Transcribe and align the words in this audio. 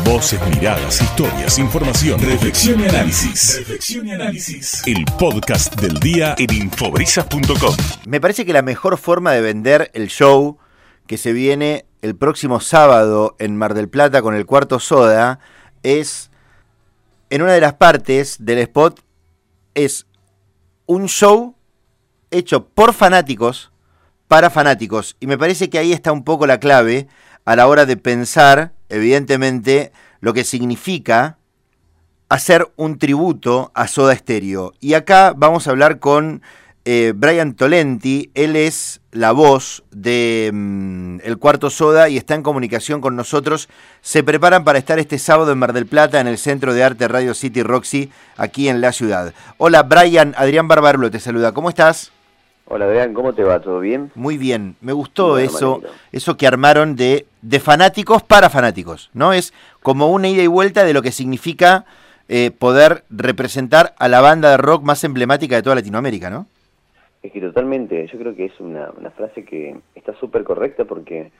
Voces, 0.00 0.40
miradas, 0.48 1.00
historias, 1.00 1.58
información, 1.58 2.18
reflexión 2.20 2.80
y 2.80 2.84
análisis. 2.84 3.58
Reflexión 3.58 4.08
y 4.08 4.12
análisis. 4.12 4.82
El 4.86 5.04
podcast 5.18 5.80
del 5.80 6.00
día 6.00 6.34
en 6.38 6.52
infobrisas.com. 6.52 7.76
Me 8.06 8.20
parece 8.20 8.44
que 8.44 8.52
la 8.52 8.62
mejor 8.62 8.98
forma 8.98 9.32
de 9.32 9.40
vender 9.40 9.90
el 9.94 10.08
show 10.08 10.58
que 11.06 11.18
se 11.18 11.32
viene 11.32 11.84
el 12.00 12.16
próximo 12.16 12.60
sábado 12.60 13.36
en 13.38 13.56
Mar 13.56 13.74
del 13.74 13.88
Plata 13.88 14.22
con 14.22 14.34
el 14.34 14.46
cuarto 14.46 14.80
soda 14.80 15.38
es 15.82 16.30
en 17.30 17.42
una 17.42 17.52
de 17.52 17.60
las 17.60 17.74
partes 17.74 18.36
del 18.40 18.58
spot 18.58 19.00
es 19.74 20.06
un 20.86 21.06
show 21.06 21.54
hecho 22.30 22.66
por 22.66 22.92
fanáticos 22.94 23.70
para 24.28 24.50
fanáticos. 24.50 25.16
Y 25.20 25.26
me 25.26 25.38
parece 25.38 25.70
que 25.70 25.78
ahí 25.78 25.92
está 25.92 26.10
un 26.10 26.24
poco 26.24 26.46
la 26.46 26.58
clave 26.58 27.06
a 27.44 27.56
la 27.56 27.66
hora 27.66 27.86
de 27.86 27.96
pensar, 27.96 28.72
evidentemente, 28.92 29.92
lo 30.20 30.32
que 30.32 30.44
significa 30.44 31.38
hacer 32.28 32.70
un 32.76 32.98
tributo 32.98 33.72
a 33.74 33.88
Soda 33.88 34.14
Stereo. 34.14 34.72
Y 34.80 34.94
acá 34.94 35.34
vamos 35.36 35.66
a 35.66 35.70
hablar 35.70 35.98
con 35.98 36.42
eh, 36.84 37.12
Brian 37.14 37.54
Tolenti, 37.54 38.30
él 38.34 38.56
es 38.56 39.00
la 39.12 39.30
voz 39.32 39.84
de 39.92 40.50
mm, 40.52 41.18
El 41.22 41.38
Cuarto 41.38 41.70
Soda 41.70 42.08
y 42.08 42.16
está 42.16 42.34
en 42.34 42.42
comunicación 42.42 43.00
con 43.00 43.14
nosotros. 43.14 43.68
Se 44.00 44.22
preparan 44.22 44.64
para 44.64 44.78
estar 44.78 44.98
este 44.98 45.18
sábado 45.18 45.52
en 45.52 45.58
Mar 45.58 45.72
del 45.74 45.86
Plata 45.86 46.20
en 46.20 46.26
el 46.26 46.38
Centro 46.38 46.74
de 46.74 46.82
Arte 46.82 47.06
Radio 47.06 47.34
City 47.34 47.62
Roxy, 47.62 48.10
aquí 48.36 48.68
en 48.68 48.80
la 48.80 48.92
ciudad. 48.92 49.32
Hola 49.58 49.82
Brian, 49.82 50.34
Adrián 50.36 50.68
Barbarulo 50.68 51.10
te 51.10 51.20
saluda, 51.20 51.52
¿cómo 51.52 51.68
estás? 51.68 52.12
Hola, 52.74 52.86
Adrián, 52.86 53.12
¿cómo 53.12 53.34
te 53.34 53.44
va? 53.44 53.60
¿Todo 53.60 53.80
bien? 53.80 54.10
Muy 54.14 54.38
bien, 54.38 54.76
me 54.80 54.94
gustó 54.94 55.36
eso, 55.36 55.82
eso 56.10 56.38
que 56.38 56.46
armaron 56.46 56.96
de, 56.96 57.26
de 57.42 57.60
fanáticos 57.60 58.22
para 58.22 58.48
fanáticos, 58.48 59.10
¿no? 59.12 59.34
Es 59.34 59.52
como 59.82 60.10
una 60.10 60.30
ida 60.30 60.42
y 60.42 60.46
vuelta 60.46 60.82
de 60.82 60.94
lo 60.94 61.02
que 61.02 61.12
significa 61.12 61.84
eh, 62.30 62.50
poder 62.50 63.04
representar 63.10 63.92
a 63.98 64.08
la 64.08 64.22
banda 64.22 64.52
de 64.52 64.56
rock 64.56 64.84
más 64.84 65.04
emblemática 65.04 65.54
de 65.54 65.62
toda 65.62 65.74
Latinoamérica, 65.74 66.30
¿no? 66.30 66.46
Es 67.22 67.30
que 67.30 67.42
totalmente, 67.42 68.06
yo 68.10 68.18
creo 68.18 68.34
que 68.34 68.46
es 68.46 68.58
una, 68.58 68.90
frase 69.18 69.44
que 69.44 69.76
está 69.94 70.14
súper 70.14 70.42
correcta 70.42 70.86
porque 70.86 71.30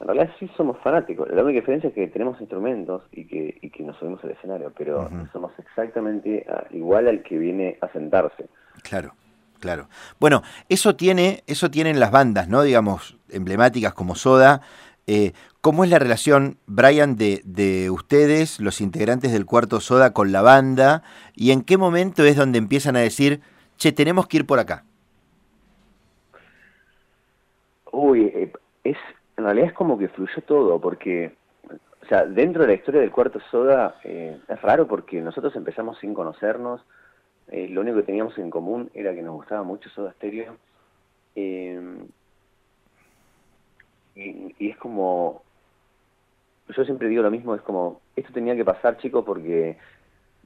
en 0.00 0.06
realidad 0.08 0.30
sí 0.40 0.50
somos 0.56 0.76
fanáticos. 0.78 1.28
La 1.30 1.44
única 1.44 1.60
diferencia 1.60 1.86
es 1.90 1.94
que 1.94 2.08
tenemos 2.08 2.40
instrumentos 2.40 3.02
y 3.12 3.26
que, 3.26 3.58
y 3.62 3.70
que 3.70 3.84
nos 3.84 3.96
subimos 3.96 4.24
al 4.24 4.32
escenario, 4.32 4.72
pero 4.76 5.08
somos 5.32 5.52
exactamente 5.56 6.44
igual 6.72 7.06
al 7.06 7.22
que 7.22 7.38
viene 7.38 7.78
a 7.80 7.86
sentarse. 7.92 8.46
Claro. 8.82 9.12
Claro. 9.60 9.88
Bueno, 10.18 10.42
eso 10.70 10.96
tiene, 10.96 11.44
eso 11.46 11.70
tienen 11.70 12.00
las 12.00 12.10
bandas, 12.10 12.48
¿no? 12.48 12.62
Digamos, 12.62 13.18
emblemáticas 13.28 13.92
como 13.92 14.14
Soda. 14.14 14.62
Eh, 15.06 15.32
¿Cómo 15.60 15.84
es 15.84 15.90
la 15.90 15.98
relación, 15.98 16.56
Brian, 16.66 17.16
de, 17.16 17.42
de, 17.44 17.90
ustedes, 17.90 18.58
los 18.58 18.80
integrantes 18.80 19.32
del 19.32 19.44
cuarto 19.44 19.80
Soda, 19.80 20.14
con 20.14 20.32
la 20.32 20.40
banda? 20.40 21.02
¿Y 21.34 21.50
en 21.50 21.62
qué 21.62 21.76
momento 21.76 22.24
es 22.24 22.36
donde 22.36 22.58
empiezan 22.58 22.96
a 22.96 23.00
decir, 23.00 23.40
che, 23.76 23.92
tenemos 23.92 24.26
que 24.26 24.38
ir 24.38 24.46
por 24.46 24.58
acá? 24.58 24.84
Uy, 27.92 28.32
eh, 28.34 28.52
es, 28.84 28.96
en 29.36 29.44
realidad 29.44 29.68
es 29.68 29.74
como 29.74 29.98
que 29.98 30.08
fluyó 30.08 30.40
todo, 30.46 30.80
porque, 30.80 31.34
o 32.02 32.06
sea, 32.06 32.24
dentro 32.24 32.62
de 32.62 32.68
la 32.68 32.74
historia 32.74 33.02
del 33.02 33.10
cuarto 33.10 33.40
Soda 33.50 33.96
eh, 34.04 34.40
es 34.48 34.62
raro 34.62 34.86
porque 34.86 35.20
nosotros 35.20 35.54
empezamos 35.54 35.98
sin 35.98 36.14
conocernos 36.14 36.80
eh, 37.50 37.68
lo 37.68 37.80
único 37.80 37.96
que 37.98 38.04
teníamos 38.04 38.38
en 38.38 38.48
común 38.48 38.90
era 38.94 39.14
que 39.14 39.22
nos 39.22 39.34
gustaba 39.34 39.62
mucho 39.64 39.90
Soda 39.90 40.12
Stereo. 40.12 40.56
Eh, 41.34 41.98
y, 44.14 44.68
es 44.68 44.76
como, 44.76 45.42
yo 46.68 46.84
siempre 46.84 47.08
digo 47.08 47.22
lo 47.22 47.30
mismo, 47.30 47.54
es 47.54 47.62
como, 47.62 48.00
esto 48.14 48.32
tenía 48.32 48.54
que 48.54 48.64
pasar 48.64 48.98
chicos 48.98 49.24
porque 49.24 49.78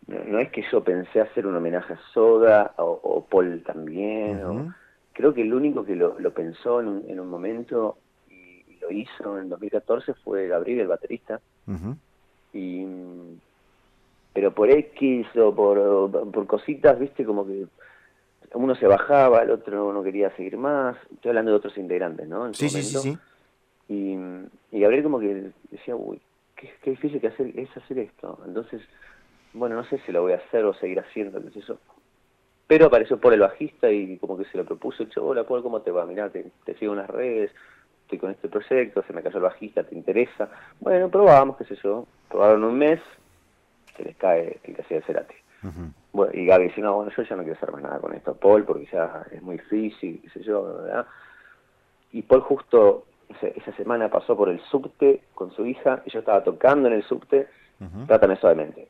no, 0.07 0.39
es 0.39 0.51
que 0.51 0.65
yo 0.71 0.83
pensé 0.83 1.21
hacer 1.21 1.47
un 1.47 1.57
homenaje 1.57 1.95
a 1.95 2.01
Soda 2.13 2.75
o, 2.79 3.25
Paul 3.29 3.63
también. 3.65 4.73
creo 5.13 5.35
que 5.35 5.43
el 5.43 5.53
único 5.53 5.85
que 5.85 5.97
lo, 5.97 6.17
pensó 6.33 6.81
en 6.81 6.89
un, 6.89 7.05
en 7.11 7.21
un 7.21 7.29
momento 7.29 7.99
y, 8.31 8.65
lo 8.81 8.91
hizo 8.91 9.39
en 9.39 9.49
2014 9.49 10.15
fue 10.15 10.49
Gabriel, 10.49 10.81
el 10.81 10.89
baterista. 10.89 11.41
Y 12.53 12.87
pero 14.35 14.53
por 14.53 14.69
X 14.69 15.27
o 15.37 15.55
por, 15.55 16.31
por 16.31 16.47
cositas, 16.47 16.99
viste, 16.99 17.25
como 17.25 17.47
que 17.47 17.67
uno 18.53 18.75
se 18.75 18.87
bajaba, 18.87 19.43
el 19.43 19.51
otro 19.51 19.93
no 19.93 20.03
quería 20.03 20.35
seguir 20.37 20.57
más. 20.57 20.97
Estoy 21.13 21.31
hablando 21.31 21.53
de 21.53 21.57
otros 21.57 21.79
integrantes, 21.79 22.29
¿no? 22.29 22.53
sí, 22.53 22.69
sí, 22.69 22.83
sí, 22.83 22.99
sí, 22.99 23.19
Y, 23.89 24.17
y 24.77 24.81
Gabriel 24.81 25.05
como 25.05 25.21
que 25.21 25.51
decía, 25.71 25.97
uy, 25.97 26.21
qué, 26.57 26.71
qué 26.83 26.91
difícil 26.91 27.21
que 27.21 27.29
hacer, 27.29 27.59
es 27.59 27.75
hacer 27.77 27.99
esto. 28.01 28.39
Entonces, 28.45 28.83
bueno, 29.53 29.77
no 29.77 29.85
sé 29.85 29.99
si 30.05 30.13
lo 30.13 30.23
voy 30.23 30.33
a 30.33 30.37
hacer 30.37 30.65
o 30.65 30.75
seguir 30.75 30.99
haciendo, 30.99 31.41
qué 31.41 31.51
sé 31.51 31.61
yo. 31.61 31.79
Pero 32.67 32.87
apareció 32.87 33.19
por 33.19 33.33
el 33.33 33.41
bajista 33.41 33.91
y 33.91 34.19
como 34.19 34.37
que 34.37 34.47
se 34.47 34.59
lo 34.59 34.65
propuso, 34.65 35.05
dicho, 35.05 35.25
hola 35.25 35.45
Paul, 35.45 35.63
¿cómo 35.63 35.83
te 35.83 35.93
va? 35.93 36.07
Mirá, 36.07 36.31
te, 36.31 36.47
te 36.65 36.75
sigo 36.79 36.93
en 36.93 36.99
las 36.99 37.11
redes, 37.11 37.53
estoy 38.03 38.19
con 38.19 38.31
este 38.31 38.49
proyecto, 38.49 39.05
se 39.07 39.13
me 39.13 39.23
cayó 39.23 39.37
el 39.37 39.43
bajista, 39.43 39.85
¿te 39.85 39.95
interesa? 39.95 40.49
Bueno, 40.81 41.09
probamos, 41.09 41.57
qué 41.57 41.65
sé 41.65 41.77
yo. 41.83 42.07
Probaron 42.29 42.65
un 42.65 42.79
mes, 42.79 43.01
se 43.97 44.05
les 44.05 44.17
cae 44.17 44.59
el 44.63 44.75
que 44.75 44.83
hacía 44.83 45.01
Cerati. 45.03 45.35
bueno, 46.13 46.33
y 46.35 46.47
Gaby 46.47 46.65
dice, 46.65 46.81
no, 46.81 46.97
bueno, 46.97 47.11
yo 47.17 47.23
ya 47.23 47.37
no 47.37 47.43
quiero 47.43 47.57
hacer 47.57 47.73
más 47.73 47.83
nada 47.83 47.99
con 47.99 48.15
esto, 48.15 48.35
Paul, 48.35 48.65
porque 48.65 48.87
ya 48.93 49.25
es 49.33 49.43
muy 49.43 49.57
difícil, 49.57 50.21
qué 50.23 50.31
sé 50.31 50.43
yo, 50.43 50.83
¿verdad? 50.83 51.07
Y 52.13 52.23
Paul 52.23 52.43
justo 52.43 53.07
esa 53.41 53.73
semana 53.73 54.09
pasó 54.09 54.37
por 54.37 54.49
el 54.49 54.61
subte 54.61 55.23
con 55.35 55.51
su 55.53 55.67
hija, 55.67 56.03
y 56.05 56.11
yo 56.11 56.21
estaba 56.21 56.45
tocando 56.45 56.89
en 56.89 56.95
el 56.95 57.03
subte, 57.03 57.49
trátame 58.07 58.37
suavemente. 58.37 58.89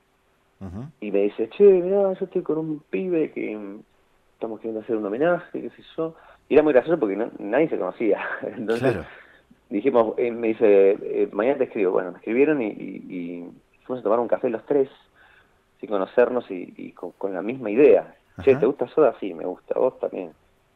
Y 1.00 1.10
me 1.10 1.20
dice, 1.22 1.48
che, 1.50 1.64
mira, 1.64 2.12
yo 2.14 2.24
estoy 2.24 2.42
con 2.42 2.58
un 2.58 2.80
pibe 2.90 3.30
que 3.32 3.52
estamos 4.32 4.60
queriendo 4.60 4.80
hacer 4.80 4.96
un 4.96 5.04
homenaje, 5.04 5.60
qué 5.60 5.70
sé 5.70 5.82
yo. 5.96 6.14
Y 6.48 6.54
era 6.54 6.62
muy 6.62 6.72
gracioso 6.72 6.98
porque 6.98 7.16
nadie 7.38 7.68
se 7.68 7.78
conocía. 7.78 8.24
Entonces 8.42 8.96
dijimos, 9.68 10.14
eh, 10.16 10.30
me 10.30 10.48
dice, 10.48 10.92
eh, 11.02 11.28
mañana 11.32 11.58
te 11.58 11.64
escribo. 11.64 11.92
Bueno, 11.92 12.12
me 12.12 12.18
escribieron 12.18 12.62
y 12.62 13.44
fuimos 13.84 14.00
a 14.00 14.04
tomar 14.04 14.20
un 14.20 14.28
café 14.28 14.50
los 14.50 14.64
tres, 14.66 14.88
sin 15.80 15.88
conocernos 15.88 16.50
y, 16.50 16.92
con, 16.92 17.34
la 17.34 17.42
misma 17.42 17.70
idea. 17.70 18.14
Che, 18.42 18.56
¿te 18.56 18.66
gusta 18.66 18.88
Soda? 18.88 19.14
Sí, 19.20 19.32
me 19.32 19.44
gusta, 19.44 19.78
vos 19.78 19.98
también. 20.00 20.32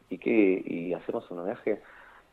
¿Y 0.09 0.17
qué? 0.17 0.63
Y 0.65 0.93
hacemos 0.93 1.29
un 1.31 1.39
homenaje. 1.39 1.81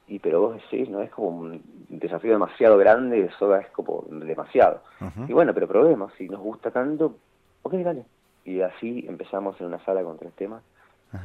Y 0.08 0.20
pero 0.20 0.40
vos 0.40 0.54
decís, 0.54 0.88
no 0.88 1.02
es 1.02 1.10
como 1.10 1.28
un 1.28 1.62
desafío 1.88 2.32
demasiado 2.32 2.78
grande, 2.78 3.28
Soda 3.38 3.60
es 3.60 3.68
como 3.70 4.04
demasiado. 4.08 4.82
Y 5.26 5.32
bueno, 5.32 5.52
pero 5.52 5.66
probemos, 5.66 6.12
si 6.16 6.28
nos 6.28 6.40
gusta 6.40 6.70
tanto, 6.70 7.16
ok, 7.62 7.74
dale. 7.74 8.04
Y 8.44 8.60
así 8.60 9.04
empezamos 9.08 9.60
en 9.60 9.66
una 9.66 9.84
sala 9.84 10.04
con 10.04 10.16
tres 10.18 10.32
temas 10.34 10.62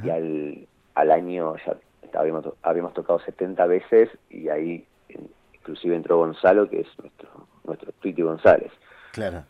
y 0.03 0.09
al, 0.09 0.67
al 0.95 1.11
año 1.11 1.55
ya 1.57 1.75
habíamos, 2.19 2.45
habíamos 2.63 2.93
tocado 2.93 3.19
70 3.19 3.65
veces 3.67 4.09
y 4.29 4.49
ahí 4.49 4.85
inclusive 5.53 5.95
entró 5.95 6.17
Gonzalo, 6.17 6.69
que 6.69 6.81
es 6.81 6.87
nuestro, 6.99 7.29
nuestro 7.63 7.91
Twitty 7.93 8.21
González. 8.23 8.71
Claro. 9.11 9.43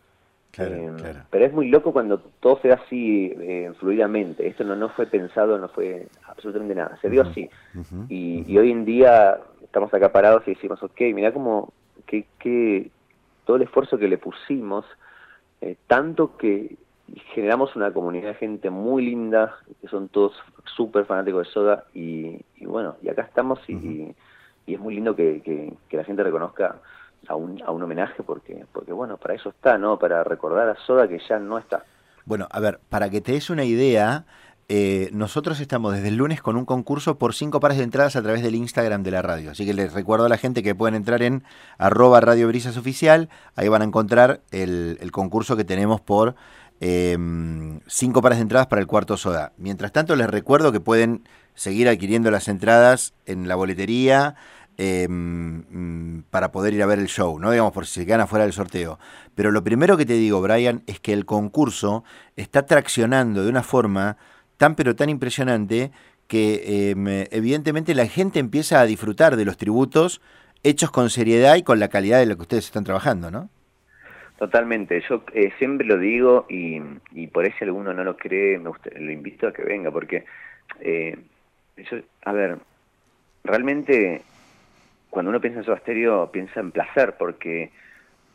Claro, 0.52 0.74
em, 0.74 0.96
claro. 0.96 1.20
Pero 1.30 1.46
es 1.46 1.52
muy 1.52 1.68
loco 1.68 1.92
cuando 1.92 2.18
todo 2.18 2.60
se 2.60 2.68
da 2.68 2.74
así 2.74 3.32
eh, 3.40 3.72
fluidamente. 3.80 4.46
Esto 4.46 4.64
no, 4.64 4.76
no 4.76 4.90
fue 4.90 5.06
pensado, 5.06 5.58
no 5.58 5.68
fue 5.68 6.06
absolutamente 6.28 6.74
nada. 6.74 6.98
Se 7.00 7.08
dio 7.08 7.22
así. 7.22 7.48
y, 8.10 8.58
hoy 8.58 8.70
en 8.70 8.84
día 8.84 9.38
estamos 9.62 9.92
acá 9.94 10.12
parados 10.12 10.42
y 10.46 10.54
decimos, 10.54 10.82
ok, 10.82 11.00
mira 11.14 11.32
como 11.32 11.72
que, 12.06 12.26
que 12.38 12.90
todo 13.46 13.56
el 13.56 13.62
esfuerzo 13.62 13.96
que 13.96 14.08
le 14.08 14.18
pusimos, 14.18 14.84
eh, 15.62 15.76
tanto 15.86 16.36
que 16.36 16.76
generamos 17.34 17.74
una 17.74 17.90
comunidad 17.90 18.28
de 18.28 18.34
gente 18.34 18.68
muy 18.68 19.06
linda, 19.06 19.56
que 19.80 19.88
son 19.88 20.08
todos 20.08 20.34
súper 20.76 21.06
fanáticos 21.06 21.46
de 21.46 21.52
Soda, 21.52 21.84
y, 21.94 22.38
bueno, 22.60 22.96
y 23.02 23.08
acá 23.08 23.22
estamos 23.22 23.58
y, 23.68 24.14
y 24.66 24.74
es 24.74 24.80
muy 24.80 24.94
lindo 24.94 25.16
que, 25.16 25.40
que 25.88 25.96
la 25.96 26.04
gente 26.04 26.22
reconozca 26.22 26.76
a 27.28 27.34
un, 27.34 27.62
a 27.62 27.70
un 27.70 27.82
homenaje 27.82 28.22
porque, 28.22 28.64
porque, 28.72 28.92
bueno, 28.92 29.16
para 29.16 29.34
eso 29.34 29.50
está, 29.50 29.78
¿no? 29.78 29.98
Para 29.98 30.24
recordar 30.24 30.68
a 30.68 30.76
Soda 30.86 31.08
que 31.08 31.20
ya 31.28 31.38
no 31.38 31.58
está. 31.58 31.84
Bueno, 32.24 32.46
a 32.50 32.60
ver, 32.60 32.80
para 32.88 33.10
que 33.10 33.20
te 33.20 33.32
des 33.32 33.50
una 33.50 33.64
idea, 33.64 34.24
eh, 34.68 35.10
nosotros 35.12 35.60
estamos 35.60 35.92
desde 35.92 36.08
el 36.08 36.16
lunes 36.16 36.40
con 36.40 36.56
un 36.56 36.64
concurso 36.64 37.18
por 37.18 37.34
cinco 37.34 37.60
pares 37.60 37.78
de 37.78 37.84
entradas 37.84 38.16
a 38.16 38.22
través 38.22 38.42
del 38.42 38.54
Instagram 38.54 39.02
de 39.02 39.10
la 39.10 39.22
radio. 39.22 39.50
Así 39.50 39.66
que 39.66 39.74
les 39.74 39.92
recuerdo 39.92 40.26
a 40.26 40.28
la 40.28 40.38
gente 40.38 40.62
que 40.62 40.74
pueden 40.74 40.94
entrar 40.94 41.22
en 41.22 41.42
arroba 41.78 42.20
Radio 42.20 42.48
Brisas 42.48 42.76
Oficial. 42.76 43.28
Ahí 43.56 43.68
van 43.68 43.82
a 43.82 43.84
encontrar 43.84 44.40
el, 44.50 44.98
concurso 45.12 45.56
que 45.56 45.64
tenemos 45.64 46.00
por 46.00 46.36
em, 46.80 47.80
cinco 47.86 48.22
pares 48.22 48.38
de 48.38 48.42
entradas 48.42 48.68
para 48.68 48.80
el 48.80 48.86
cuarto 48.86 49.16
soda. 49.16 49.52
Mientras 49.58 49.92
tanto, 49.92 50.16
les 50.16 50.30
recuerdo 50.30 50.72
que 50.72 50.80
pueden 50.80 51.28
seguir 51.54 51.88
adquiriendo 51.88 52.30
las 52.30 52.48
entradas 52.48 53.14
en 53.26 53.48
la 53.48 53.56
boletería. 53.56 54.36
Em, 54.78 56.22
para 56.30 56.50
poder 56.50 56.72
ir 56.72 56.82
a 56.82 56.86
ver 56.86 56.98
el 56.98 57.06
show, 57.06 57.38
¿no? 57.38 57.50
Digamos, 57.50 57.72
por 57.72 57.86
si 57.86 58.00
se 58.00 58.06
quedan 58.06 58.22
afuera 58.22 58.44
del 58.44 58.54
sorteo. 58.54 58.98
Pero 59.34 59.50
lo 59.50 59.62
primero 59.62 59.98
que 59.98 60.06
te 60.06 60.14
digo, 60.14 60.40
Brian, 60.40 60.82
es 60.86 60.98
que 60.98 61.12
el 61.12 61.26
concurso 61.26 62.04
está 62.36 62.64
traccionando 62.64 63.44
de 63.44 63.50
una 63.50 63.62
forma 63.62 64.16
tan 64.56 64.74
pero 64.74 64.96
tan 64.96 65.10
impresionante 65.10 65.90
que 66.26 66.90
em, 66.90 67.06
evidentemente 67.30 67.94
la 67.94 68.06
gente 68.06 68.38
empieza 68.38 68.80
a 68.80 68.86
disfrutar 68.86 69.36
de 69.36 69.44
los 69.44 69.58
tributos 69.58 70.22
hechos 70.62 70.90
con 70.90 71.10
seriedad 71.10 71.56
y 71.56 71.62
con 71.62 71.78
la 71.78 71.88
calidad 71.88 72.20
de 72.20 72.26
lo 72.26 72.36
que 72.36 72.42
ustedes 72.42 72.64
están 72.64 72.84
trabajando, 72.84 73.30
¿no? 73.30 73.50
Totalmente, 74.38 75.02
yo 75.08 75.22
eh, 75.34 75.52
siempre 75.58 75.86
lo 75.86 75.98
digo 75.98 76.46
y, 76.48 76.80
y 77.12 77.26
por 77.26 77.44
eso 77.44 77.56
alguno 77.60 77.92
no 77.92 78.02
lo 78.02 78.16
cree, 78.16 78.58
me 78.58 78.70
gusta, 78.70 78.90
lo 78.98 79.12
invito 79.12 79.48
a 79.48 79.52
que 79.52 79.62
venga, 79.62 79.90
porque, 79.90 80.24
eh, 80.80 81.16
a 82.24 82.32
ver, 82.32 82.58
realmente 83.44 84.22
cuando 85.12 85.28
uno 85.28 85.42
piensa 85.42 85.58
en 85.58 85.66
Soda 85.66 85.78
Stereo 85.80 86.32
piensa 86.32 86.58
en 86.58 86.72
placer, 86.72 87.16
porque 87.18 87.70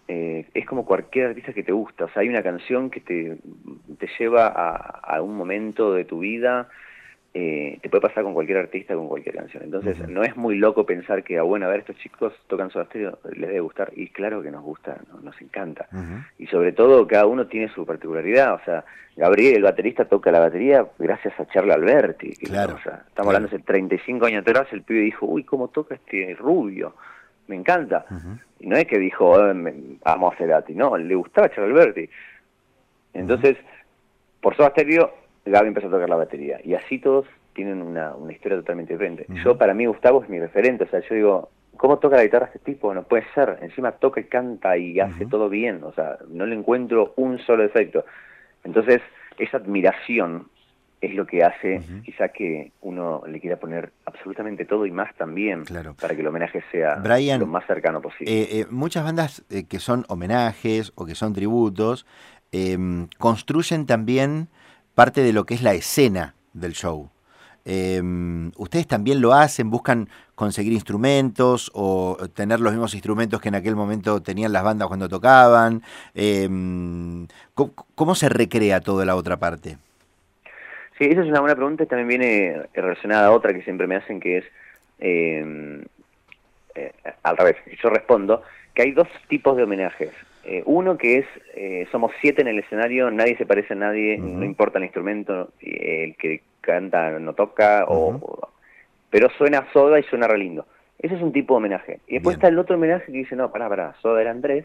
eh, 0.07 0.45
es 0.53 0.63
como 0.67 0.85
cualquier 0.85 1.29
artista 1.29 1.51
que 1.51 1.63
te 1.63 1.71
gusta, 1.71 2.05
o 2.05 2.09
sea, 2.09 2.21
hay 2.21 2.29
una 2.29 2.43
canción 2.43 2.91
que 2.91 3.01
te, 3.01 3.37
te 3.97 4.07
lleva 4.19 4.45
a, 4.45 4.75
a 4.75 5.23
un 5.23 5.35
momento 5.35 5.95
de 5.95 6.05
tu 6.05 6.19
vida 6.19 6.69
eh, 7.39 7.77
te 7.83 7.89
puede 7.89 8.01
pasar 8.01 8.23
con 8.23 8.33
cualquier 8.33 8.57
artista, 8.57 8.95
con 8.95 9.07
cualquier 9.07 9.35
canción. 9.35 9.61
Entonces, 9.61 10.09
no 10.09 10.23
es 10.23 10.35
muy 10.35 10.57
loco 10.57 10.87
pensar 10.87 11.23
que, 11.23 11.37
ah, 11.37 11.43
bueno, 11.43 11.67
a 11.67 11.69
ver, 11.69 11.81
estos 11.81 11.95
chicos 11.97 12.33
tocan 12.47 12.71
Stereo, 12.71 13.19
les 13.31 13.47
debe 13.47 13.59
gustar. 13.59 13.91
Y 13.95 14.07
claro 14.09 14.41
que 14.41 14.49
nos 14.49 14.63
gusta, 14.63 14.97
nos 15.21 15.39
encanta. 15.39 15.87
Y 16.39 16.47
sobre 16.47 16.71
todo, 16.71 17.05
cada 17.05 17.27
uno 17.27 17.45
tiene 17.45 17.71
su 17.71 17.85
particularidad. 17.85 18.55
O 18.55 18.59
sea, 18.65 18.83
Gabriel, 19.15 19.57
el 19.57 19.61
baterista, 19.61 20.05
toca 20.05 20.31
la 20.31 20.39
batería 20.39 20.83
gracias 20.97 21.39
a 21.39 21.45
Charlie 21.45 21.73
Alberti. 21.73 22.31
Claro, 22.37 22.73
o 22.73 22.81
sea, 22.81 23.03
estamos 23.07 23.27
hablando 23.27 23.49
hace 23.49 23.59
35 23.59 24.25
años 24.25 24.41
atrás, 24.41 24.65
el 24.71 24.81
pibe 24.81 25.01
dijo, 25.01 25.27
uy, 25.27 25.43
¿cómo 25.43 25.67
toca 25.67 25.93
este 25.93 26.35
rubio? 26.39 26.95
Me 27.45 27.55
encanta. 27.55 28.03
Y 28.59 28.65
no 28.65 28.77
es 28.77 28.85
que 28.85 28.97
dijo, 28.97 29.29
oh, 29.29 29.53
amo 30.05 30.31
a 30.31 30.35
Cerati, 30.37 30.73
no, 30.73 30.97
le 30.97 31.13
gustaba 31.13 31.51
Charlie 31.51 31.71
Alberti. 31.71 32.09
Entonces, 33.13 33.57
por 34.41 34.55
Soda 34.55 34.71
Stereo 34.71 35.26
Gaby 35.49 35.69
empezó 35.69 35.87
a 35.87 35.91
tocar 35.91 36.09
la 36.09 36.15
batería. 36.15 36.59
Y 36.63 36.73
así 36.73 36.99
todos 36.99 37.25
tienen 37.53 37.81
una, 37.81 38.15
una 38.15 38.31
historia 38.31 38.57
totalmente 38.57 38.93
diferente. 38.93 39.25
Yo, 39.43 39.57
para 39.57 39.73
mí, 39.73 39.85
Gustavo 39.85 40.23
es 40.23 40.29
mi 40.29 40.39
referente. 40.39 40.83
O 40.83 40.87
sea, 40.89 40.99
yo 41.01 41.15
digo, 41.15 41.49
¿cómo 41.75 41.97
toca 41.99 42.17
la 42.17 42.23
guitarra 42.23 42.47
este 42.47 42.59
tipo? 42.59 42.93
No 42.93 43.03
puede 43.03 43.25
ser. 43.33 43.59
Encima 43.61 43.93
toca 43.93 44.21
y 44.21 44.25
canta 44.25 44.77
y 44.77 44.99
hace 44.99 45.25
todo 45.25 45.49
bien. 45.49 45.83
O 45.83 45.93
sea, 45.93 46.17
no 46.29 46.45
le 46.45 46.55
encuentro 46.55 47.13
un 47.15 47.39
solo 47.39 47.63
defecto. 47.63 48.05
Entonces, 48.63 49.01
esa 49.37 49.57
admiración 49.57 50.47
es 50.99 51.13
lo 51.13 51.27
que 51.27 51.43
hace 51.43 51.81
quizá 52.03 52.29
que 52.29 52.71
uno 52.81 53.21
le 53.27 53.39
quiera 53.39 53.57
poner 53.57 53.91
absolutamente 54.05 54.65
todo 54.65 54.85
y 54.85 54.91
más 54.91 55.15
también 55.15 55.63
para 55.99 56.15
que 56.15 56.21
el 56.21 56.27
homenaje 56.27 56.63
sea 56.71 56.95
lo 57.37 57.45
más 57.45 57.67
cercano 57.67 58.01
posible. 58.01 58.33
Eh, 58.33 58.47
eh, 58.61 58.65
muchas 58.71 59.03
bandas 59.03 59.45
eh, 59.49 59.65
que 59.65 59.79
son 59.79 60.05
homenajes 60.07 60.91
o 60.95 61.05
que 61.05 61.15
son 61.15 61.33
tributos 61.33 62.05
construyen 63.19 63.85
también 63.85 64.47
parte 64.97 65.21
de 65.21 65.31
lo 65.31 65.45
que 65.45 65.53
es 65.53 65.61
la 65.61 65.75
escena 65.75 66.33
del 66.53 66.73
show. 66.73 67.11
Em, 67.65 68.49
¿Ustedes 68.57 68.87
también 68.87 69.21
lo 69.21 69.31
hacen? 69.31 69.69
¿Buscan 69.69 70.09
conseguir 70.33 70.73
instrumentos 70.73 71.69
o 71.75 72.17
tener 72.33 72.59
los 72.59 72.73
mismos 72.73 72.95
instrumentos 72.95 73.39
que 73.39 73.49
en 73.49 73.55
aquel 73.55 73.75
momento 73.75 74.23
tenían 74.23 74.51
las 74.51 74.63
bandas 74.63 74.87
cuando 74.87 75.07
tocaban? 75.07 75.83
Em, 76.15 77.27
¿cómo, 77.53 78.15
se 78.15 78.27
recrea 78.27 78.81
toda 78.81 79.05
la 79.05 79.15
otra 79.15 79.37
parte? 79.37 79.77
Sí, 80.97 81.05
esa 81.05 81.21
es 81.21 81.27
una 81.27 81.41
buena 81.41 81.55
pregunta 81.55 81.83
y 81.83 81.85
también 81.85 82.07
viene 82.07 82.63
relacionada 82.73 83.27
a 83.27 83.31
otra 83.31 83.53
que 83.53 83.61
siempre 83.61 83.85
me 83.85 83.97
hacen, 83.97 84.19
que 84.19 84.39
es, 84.39 84.45
em, 84.97 85.83
eh, 86.73 86.91
al 87.21 87.37
revés, 87.37 87.57
yo 87.83 87.89
respondo, 87.89 88.41
que 88.73 88.81
hay 88.81 88.93
dos 88.93 89.09
tipos 89.27 89.55
de 89.57 89.61
homenajes. 89.61 90.09
Eh, 90.49 90.63
uno 90.65 90.97
que 90.97 91.17
es, 91.17 91.25
eh, 91.55 91.85
somos 91.91 92.13
siete 92.21 92.41
en 92.41 92.47
el 92.47 92.59
escenario, 92.59 93.11
nadie 93.11 93.35
se 93.35 93.45
parece 93.45 93.73
a 93.73 93.75
nadie, 93.75 94.17
no 94.17 94.45
importa 94.45 94.77
el 94.77 94.85
instrumento, 94.85 95.49
el 95.59 96.15
que 96.15 96.41
canta 96.61 97.19
no 97.19 97.33
toca, 97.33 97.83
o, 97.85 98.49
pero 99.09 99.29
suena 99.31 99.67
Soda 99.73 99.99
y 99.99 100.03
suena 100.03 100.25
re 100.25 100.37
lindo. 100.37 100.65
Ese 100.99 101.15
es 101.15 101.21
un 101.21 101.33
tipo 101.33 101.53
de 101.53 101.57
homenaje. 101.57 101.99
Y 102.07 102.13
después 102.13 102.37
está 102.37 102.47
el 102.47 102.57
otro 102.57 102.77
homenaje 102.77 103.07
que 103.07 103.17
dice, 103.17 103.35
no, 103.35 103.51
pará, 103.51 103.67
pará, 103.67 103.95
Soda 104.01 104.21
eran 104.21 104.41
tres, 104.41 104.63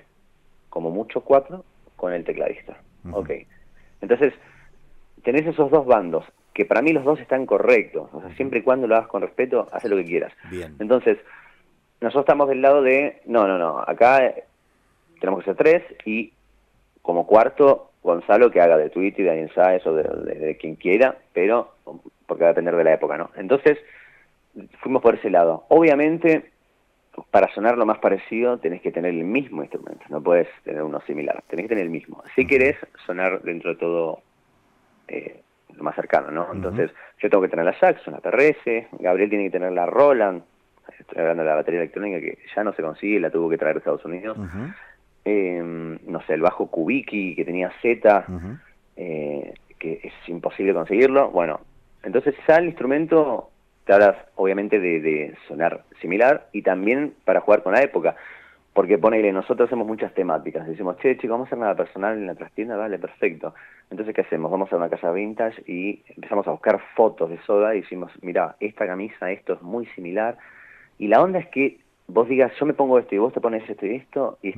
como 0.68 0.90
mucho 0.90 1.22
cuatro, 1.22 1.64
con 1.96 2.12
el 2.12 2.22
tecladista. 2.22 2.76
Ok. 3.10 3.30
Entonces, 4.02 4.32
tenés 5.24 5.48
esos 5.48 5.68
dos 5.68 5.84
bandos, 5.84 6.24
que 6.54 6.64
para 6.64 6.80
mí 6.80 6.92
los 6.92 7.04
dos 7.04 7.18
están 7.18 7.44
correctos. 7.44 8.08
O 8.12 8.20
sea, 8.20 8.32
siempre 8.36 8.60
y 8.60 8.62
cuando 8.62 8.86
lo 8.86 8.94
hagas 8.94 9.08
con 9.08 9.22
respeto, 9.22 9.68
haz 9.72 9.84
lo 9.86 9.96
que 9.96 10.04
quieras. 10.04 10.32
Bien. 10.48 10.76
Entonces, 10.78 11.18
nosotros 12.00 12.22
estamos 12.22 12.48
del 12.48 12.62
lado 12.62 12.82
de, 12.82 13.20
no, 13.26 13.48
no, 13.48 13.58
no, 13.58 13.80
acá 13.80 14.32
tenemos 15.22 15.40
que 15.40 15.50
ser 15.50 15.56
tres 15.56 15.82
y 16.04 16.32
como 17.00 17.28
cuarto 17.28 17.92
Gonzalo 18.02 18.50
que 18.50 18.60
haga 18.60 18.76
de 18.76 18.90
Twitter, 18.90 19.24
de 19.24 19.40
Insights 19.40 19.86
o 19.86 19.94
de, 19.94 20.56
quien 20.60 20.74
quiera, 20.74 21.16
pero 21.32 21.74
porque 22.26 22.42
va 22.42 22.50
a 22.50 22.52
depender 22.52 22.74
de 22.74 22.82
la 22.82 22.94
época, 22.94 23.16
¿no? 23.16 23.30
Entonces 23.36 23.78
fuimos 24.80 25.00
por 25.00 25.14
ese 25.14 25.30
lado. 25.30 25.64
Obviamente 25.68 26.50
para 27.30 27.52
sonar 27.54 27.78
lo 27.78 27.86
más 27.86 27.98
parecido 27.98 28.58
tenés 28.58 28.80
que 28.80 28.90
tener 28.90 29.12
el 29.12 29.22
mismo 29.24 29.62
instrumento, 29.62 30.02
no 30.08 30.20
puedes 30.20 30.48
tener 30.64 30.82
uno 30.82 31.00
similar, 31.02 31.44
tenés 31.46 31.64
que 31.64 31.68
tener 31.68 31.84
el 31.84 31.90
mismo. 31.90 32.24
Si 32.34 32.44
querés 32.44 32.76
sonar 33.06 33.42
dentro 33.42 33.74
de 33.74 33.76
todo 33.76 34.22
eh, 35.06 35.40
lo 35.72 35.84
más 35.84 35.94
cercano, 35.94 36.32
¿no? 36.32 36.48
Entonces 36.52 36.90
yo 37.18 37.30
tengo 37.30 37.42
que 37.42 37.50
tener 37.50 37.64
la 37.64 37.78
Saxon, 37.78 38.14
la 38.14 38.20
PRS, 38.20 38.88
Gabriel 38.98 39.30
tiene 39.30 39.44
que 39.44 39.50
tener 39.50 39.70
la 39.70 39.86
Roland, 39.86 40.42
estoy 40.98 41.20
hablando 41.20 41.44
de 41.44 41.48
la 41.48 41.54
batería 41.54 41.80
electrónica 41.80 42.18
que 42.18 42.38
ya 42.56 42.64
no 42.64 42.72
se 42.72 42.82
consigue, 42.82 43.20
la 43.20 43.30
tuvo 43.30 43.48
que 43.48 43.58
traer 43.58 43.74
de 43.74 43.78
Estados 43.78 44.04
Unidos 44.04 44.36
eh, 45.24 45.98
no 46.06 46.20
sé, 46.22 46.34
el 46.34 46.40
bajo 46.40 46.66
Kubiki 46.66 47.34
que 47.34 47.44
tenía 47.44 47.70
Z, 47.80 48.26
eh, 48.96 49.54
que 49.78 50.00
es 50.02 50.12
imposible 50.28 50.74
conseguirlo. 50.74 51.30
Bueno, 51.30 51.60
entonces 52.02 52.34
ya 52.46 52.56
el 52.56 52.66
instrumento 52.66 53.50
te 53.84 53.92
hablas 53.92 54.16
obviamente 54.36 54.78
de, 54.78 55.34
sonar 55.48 55.84
similar 56.00 56.46
y 56.52 56.62
también 56.62 57.14
para 57.24 57.40
jugar 57.40 57.62
con 57.62 57.72
la 57.72 57.82
época. 57.82 58.16
Porque 58.72 58.96
ponele, 58.96 59.32
nosotros 59.32 59.66
hacemos 59.68 59.86
muchas 59.86 60.14
temáticas. 60.14 60.66
Decimos, 60.66 60.96
che, 60.96 61.16
chicos, 61.16 61.32
vamos 61.32 61.46
a 61.46 61.48
hacer 61.48 61.58
nada 61.58 61.74
personal 61.74 62.16
en 62.16 62.26
la 62.26 62.34
trastienda, 62.34 62.74
vale, 62.74 62.98
perfecto. 62.98 63.54
Entonces, 63.90 64.14
¿qué 64.14 64.22
hacemos? 64.22 64.50
Vamos 64.50 64.72
a 64.72 64.76
una 64.76 64.88
casa 64.88 65.12
vintage 65.12 65.62
y 65.66 66.02
empezamos 66.08 66.48
a 66.48 66.52
buscar 66.52 66.80
fotos 66.96 67.28
de 67.28 67.38
soda 67.42 67.74
y 67.74 67.82
decimos, 67.82 68.10
mira, 68.22 68.56
esta 68.60 68.86
camisa, 68.86 69.30
esto 69.30 69.52
es 69.52 69.62
muy 69.62 69.84
similar. 69.94 70.38
Y 70.96 71.08
la 71.08 71.20
onda 71.20 71.40
es 71.40 71.48
que 71.48 71.81
vos 72.12 72.28
digas, 72.28 72.52
yo 72.58 72.66
me 72.66 72.74
pongo 72.74 72.98
esto 72.98 73.14
y 73.14 73.18
vos 73.18 73.32
te 73.32 73.40
pones 73.40 73.68
esto 73.68 73.86
y 73.86 73.96
esto, 73.96 74.38
y, 74.42 74.54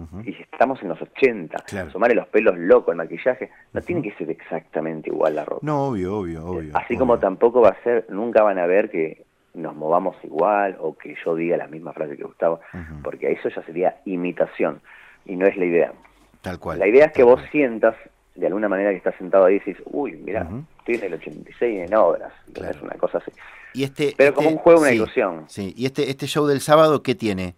estamos 0.52 0.82
en 0.82 0.88
los 0.88 1.00
80, 1.00 1.56
claro. 1.66 1.90
sumarle 1.90 2.16
los 2.16 2.28
pelos 2.28 2.58
locos, 2.58 2.92
el 2.92 2.98
maquillaje, 2.98 3.50
no 3.72 3.80
tiene 3.80 4.02
que 4.02 4.12
ser 4.12 4.30
exactamente 4.30 5.10
igual 5.10 5.36
la 5.36 5.44
ropa. 5.44 5.60
No, 5.64 5.88
obvio, 5.88 6.18
obvio, 6.18 6.44
obvio. 6.44 6.76
Así 6.76 6.96
como 6.96 7.18
tampoco 7.18 7.60
va 7.60 7.70
a 7.70 7.82
ser, 7.82 8.06
nunca 8.08 8.42
van 8.42 8.58
a 8.58 8.66
ver 8.66 8.90
que 8.90 9.24
nos 9.54 9.74
movamos 9.76 10.16
igual 10.24 10.76
o 10.80 10.96
que 10.98 11.14
yo 11.24 11.36
diga 11.36 11.56
la 11.56 11.68
misma 11.68 11.92
frase 11.92 12.16
que 12.16 12.24
Gustavo, 12.24 12.60
porque 13.02 13.30
eso 13.32 13.48
ya 13.48 13.62
sería 13.62 13.96
imitación, 14.04 14.80
y 15.24 15.36
no 15.36 15.46
es 15.46 15.56
la 15.56 15.64
idea. 15.64 15.92
Tal 16.40 16.58
cual. 16.58 16.78
La 16.78 16.88
idea 16.88 17.06
es 17.06 17.12
que 17.12 17.22
vos 17.22 17.40
sientas, 17.50 17.94
de 18.34 18.46
alguna 18.46 18.68
manera 18.68 18.90
que 18.90 18.96
estás 18.96 19.14
sentado 19.16 19.44
ahí 19.44 19.56
y 19.56 19.58
dices, 19.60 19.82
uy, 19.86 20.12
mira, 20.12 20.48
estoy 20.78 20.96
en 20.96 21.04
el 21.04 21.14
86 21.14 21.88
en 21.88 21.94
obras, 21.94 22.32
es 22.54 22.82
una 22.82 22.94
cosa 22.94 23.18
así. 23.18 23.30
Este, 23.74 24.14
Pero 24.16 24.34
como 24.34 24.48
este 24.48 24.56
un 24.56 24.62
juego, 24.62 24.80
una 24.80 24.92
ilusión. 24.92 25.44
Sí, 25.48 25.72
y 25.76 25.86
este, 25.86 26.10
este 26.10 26.26
show 26.26 26.46
del 26.46 26.60
sábado, 26.60 27.02
¿qué 27.02 27.14
tiene? 27.14 27.54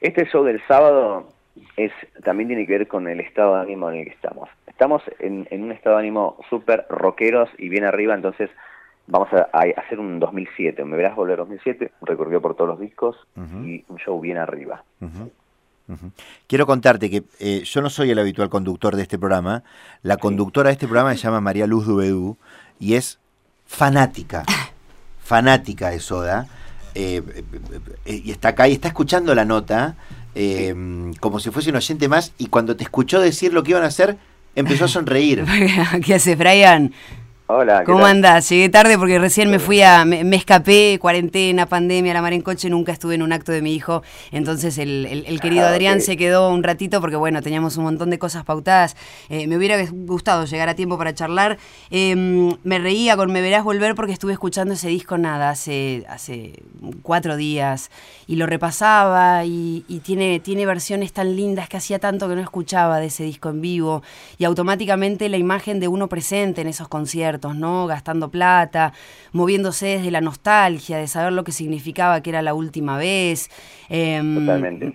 Este 0.00 0.26
show 0.26 0.44
del 0.44 0.60
sábado 0.66 1.28
es 1.76 1.92
también 2.24 2.48
tiene 2.48 2.66
que 2.66 2.78
ver 2.78 2.88
con 2.88 3.08
el 3.08 3.20
estado 3.20 3.56
de 3.56 3.62
ánimo 3.62 3.90
en 3.90 3.98
el 3.98 4.04
que 4.04 4.12
estamos. 4.12 4.48
Estamos 4.66 5.02
en, 5.18 5.46
un 5.50 5.72
estado 5.72 5.96
de 5.96 6.02
ánimo 6.02 6.38
súper 6.48 6.86
rockeros 6.88 7.50
y 7.58 7.68
bien 7.68 7.84
arriba, 7.84 8.14
entonces 8.14 8.50
vamos 9.06 9.28
a, 9.32 9.48
hacer 9.76 9.98
un 9.98 10.20
2007, 10.20 10.84
me 10.84 10.96
verás 10.96 11.16
volver 11.16 11.38
2007, 11.38 11.92
un 12.00 12.06
recorrido 12.06 12.40
por 12.40 12.54
todos 12.54 12.68
los 12.68 12.80
discos 12.80 13.16
y 13.64 13.84
un 13.88 13.98
show 13.98 14.20
bien 14.20 14.38
arriba. 14.38 14.84
Quiero 16.46 16.66
contarte 16.66 17.10
que 17.10 17.24
eh, 17.40 17.62
yo 17.64 17.80
no 17.80 17.90
soy 17.90 18.10
el 18.10 18.18
habitual 18.18 18.50
conductor 18.50 18.94
de 18.94 19.02
este 19.02 19.18
programa, 19.18 19.62
la 20.02 20.16
conductora 20.16 20.68
de 20.68 20.74
este 20.74 20.86
programa 20.86 21.14
se 21.14 21.22
llama 21.22 21.40
María 21.40 21.66
Luz 21.66 21.86
Dubedú 21.86 22.36
y 22.78 22.94
es 22.94 23.18
fanática 23.66 24.44
fanática 25.28 25.90
de 25.90 26.00
Soda, 26.00 26.46
eh, 26.94 27.22
eh, 28.06 28.22
y 28.24 28.30
está 28.30 28.48
acá 28.48 28.66
y 28.66 28.72
está 28.72 28.88
escuchando 28.88 29.34
la 29.34 29.44
nota 29.44 29.96
eh, 30.34 30.74
como 31.20 31.40
si 31.40 31.50
fuese 31.50 31.70
un 31.70 31.76
oyente 31.76 32.08
más, 32.08 32.32
y 32.38 32.46
cuando 32.46 32.76
te 32.76 32.84
escuchó 32.84 33.20
decir 33.20 33.52
lo 33.52 33.62
que 33.62 33.72
iban 33.72 33.82
a 33.82 33.86
hacer, 33.86 34.16
empezó 34.54 34.84
a 34.84 34.88
sonreír. 34.88 35.44
¿Qué 36.04 36.14
hace, 36.14 36.36
Brian? 36.36 36.92
Hola. 37.50 37.82
¿Cómo 37.84 38.04
andás? 38.04 38.50
Llegué 38.50 38.68
tarde 38.68 38.98
porque 38.98 39.18
recién 39.18 39.50
me 39.50 39.58
fui 39.58 39.80
a. 39.80 40.04
Me, 40.04 40.36
escapé, 40.36 40.98
cuarentena, 41.00 41.64
pandemia, 41.64 42.12
la 42.12 42.20
mar 42.20 42.34
en 42.34 42.42
coche, 42.42 42.68
nunca 42.68 42.92
estuve 42.92 43.14
en 43.14 43.22
un 43.22 43.32
acto 43.32 43.52
de 43.52 43.62
mi 43.62 43.74
hijo. 43.74 44.02
Entonces 44.32 44.76
el, 44.76 45.40
querido 45.40 45.64
ah, 45.64 45.70
Adrián 45.70 46.02
se 46.02 46.18
quedó 46.18 46.50
un 46.50 46.62
ratito 46.62 47.00
porque, 47.00 47.16
bueno, 47.16 47.40
teníamos 47.40 47.78
un 47.78 47.84
montón 47.84 48.10
de 48.10 48.18
cosas 48.18 48.44
pautadas. 48.44 48.96
Eh, 49.30 49.46
me 49.46 49.56
hubiera 49.56 49.82
gustado 49.90 50.44
llegar 50.44 50.68
a 50.68 50.74
tiempo 50.74 50.98
para 50.98 51.14
charlar. 51.14 51.56
Em, 51.88 52.54
me 52.64 52.78
reía 52.78 53.16
con 53.16 53.32
Me 53.32 53.40
Verás 53.40 53.64
Volver 53.64 53.94
porque 53.94 54.12
estuve 54.12 54.34
escuchando 54.34 54.74
ese 54.74 54.88
disco 54.88 55.16
nada 55.16 55.48
hace, 55.48 56.04
hace 56.06 56.52
cuatro 57.00 57.38
días 57.38 57.90
y 58.26 58.36
lo 58.36 58.44
repasaba 58.44 59.46
y, 59.46 59.86
y 59.88 60.00
tiene, 60.00 60.38
tiene 60.40 60.66
versiones 60.66 61.14
tan 61.14 61.34
lindas 61.34 61.70
que 61.70 61.78
hacía 61.78 61.98
tanto 61.98 62.28
que 62.28 62.34
no 62.34 62.42
escuchaba 62.42 63.00
de 63.00 63.06
ese 63.06 63.24
disco 63.24 63.48
en 63.48 63.62
vivo 63.62 64.02
y 64.36 64.44
automáticamente 64.44 65.30
la 65.30 65.38
imagen 65.38 65.80
de 65.80 65.88
uno 65.88 66.10
presente 66.10 66.60
en 66.60 66.66
esos 66.66 66.88
conciertos 66.88 67.37
conciertos, 67.38 67.56
¿no? 67.56 67.86
Gastando 67.86 68.30
plata, 68.30 68.92
moviéndose 69.32 69.86
desde 69.86 70.10
la 70.10 70.20
nostalgia, 70.20 70.98
de 70.98 71.06
saber 71.06 71.32
lo 71.32 71.44
que 71.44 71.52
significaba 71.52 72.20
que 72.20 72.30
era 72.30 72.42
la 72.42 72.54
última 72.54 72.96
vez. 72.96 73.50
Em, 73.88 74.46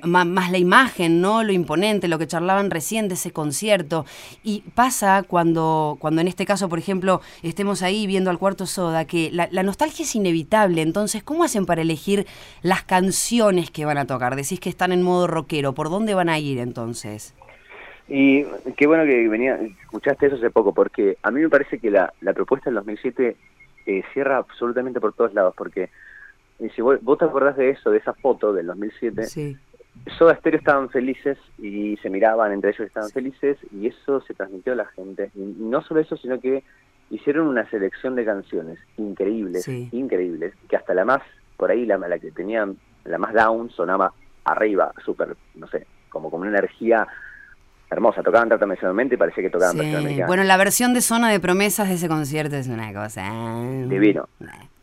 más 0.04 0.52
la 0.52 0.58
imagen, 0.58 1.22
¿no? 1.22 1.44
Lo 1.44 1.52
imponente, 1.52 2.08
lo 2.08 2.20
que 2.20 2.28
charlaban 2.28 2.70
recién 2.70 3.08
de 3.08 3.16
ese 3.16 3.32
concierto. 3.32 4.06
Y 4.44 4.62
pasa 4.76 5.24
cuando, 5.24 5.98
cuando 6.00 6.22
en 6.22 6.28
este 6.28 6.46
caso, 6.46 6.70
por 6.70 6.80
ejemplo, 6.80 7.22
estemos 7.42 7.82
ahí 7.82 8.06
viendo 8.08 8.30
al 8.30 8.38
cuarto 8.38 8.66
soda, 8.66 9.06
que 9.06 9.32
la, 9.32 9.48
la 9.52 9.64
nostalgia 9.64 10.04
es 10.04 10.16
inevitable. 10.16 10.82
Entonces, 10.82 11.24
¿cómo 11.24 11.44
hacen 11.44 11.66
para 11.66 11.82
elegir 11.82 12.28
las 12.62 12.84
canciones 12.84 13.72
que 13.72 13.86
van 13.86 13.98
a 13.98 14.06
tocar? 14.06 14.36
Decís 14.36 14.60
que 14.60 14.70
están 14.70 14.92
en 14.92 15.02
modo 15.02 15.28
rockero. 15.28 15.74
¿Por 15.74 15.90
dónde 15.90 16.14
van 16.14 16.30
a 16.30 16.40
ir 16.40 16.60
entonces? 16.60 17.34
Y 18.15 18.46
qué 18.77 18.86
bueno 18.86 19.05
que 19.05 19.27
venía, 19.27 19.55
escuchaste 19.55 20.27
eso 20.27 20.36
hace 20.36 20.51
poco, 20.51 20.72
porque 20.72 21.17
a 21.24 21.32
mí 21.32 21.41
me 21.41 21.50
parece 21.50 21.79
que 21.79 21.89
la, 21.89 22.13
la 22.22 22.34
propuesta 22.34 22.70
del 22.70 22.75
2007 22.75 23.36
eh, 23.88 24.03
cierra 24.13 24.38
absolutamente 24.38 25.01
por 25.01 25.13
todos 25.13 25.34
lados, 25.34 25.55
porque 25.58 25.89
y 26.60 26.70
si 26.70 26.84
vos, 26.84 27.00
te 27.17 27.25
acordás 27.25 27.58
de 27.58 27.72
eso, 27.72 27.89
de 27.89 27.98
esa 27.98 28.13
foto 28.13 28.53
del 28.53 28.67
2007, 28.67 29.24
sí. 29.24 29.58
Soda 30.15 30.36
Stereo 30.36 30.60
estaban 30.60 30.91
felices 30.91 31.39
y 31.58 31.98
se 32.03 32.12
miraban 32.12 32.51
entre 32.51 32.70
ellos 32.70 32.86
estaban 32.86 33.10
felices 33.10 33.58
y 33.72 33.88
eso 33.88 34.22
se 34.22 34.36
transmitió 34.36 34.74
a 34.74 34.75
la 34.75 34.86
gente. 34.86 35.32
Y 35.34 35.39
no 35.39 35.82
solo 35.82 36.00
eso, 36.00 36.15
sino 36.15 36.39
que 36.39 36.63
hicieron 37.10 37.48
una 37.48 37.67
selección 37.72 38.13
de 38.15 38.25
canciones 38.25 38.77
increíbles, 38.98 39.67
increíbles, 39.67 40.53
que 40.70 40.75
hasta 40.75 40.93
la 40.93 41.03
más, 41.03 41.24
por 41.58 41.72
ahí 41.72 41.88
la, 41.88 41.98
la 41.98 42.20
que 42.20 42.29
tenían, 42.29 42.77
la 43.05 43.17
más 43.17 43.34
down 43.34 43.72
sonaba 43.72 44.13
arriba, 44.43 44.93
súper, 45.03 45.36
no 45.55 45.67
sé, 45.67 45.88
como 46.10 46.29
con 46.29 46.41
una 46.41 46.51
energía 46.51 47.08
hermosa. 47.94 48.22
Tocaban 48.22 48.50
tradicionalmente 48.50 49.16
y 49.16 49.18
parecía 49.18 49.44
que 49.44 49.50
tocaban 49.50 49.78
sí. 49.78 50.22
Bueno, 50.28 50.44
la 50.44 50.58
versión 50.58 50.94
de 50.94 51.02
Zona 51.02 51.32
de 51.32 51.40
Promesas 51.40 51.90
de 51.90 51.96
ese 51.96 52.08
concierto 52.08 52.56
es 52.56 52.68
una 52.68 52.94
cosa... 52.94 53.28
¿eh? 53.28 53.86
Divino. 53.88 54.28